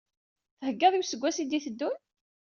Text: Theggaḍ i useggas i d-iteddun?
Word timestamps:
Theggaḍ 0.65 0.93
i 0.95 0.99
useggas 1.01 1.37
i 1.43 1.45
d-iteddun? 1.49 1.97